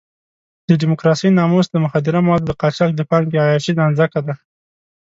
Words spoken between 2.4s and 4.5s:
د قاچاق د پانګې عیاشۍ نانځکه ده.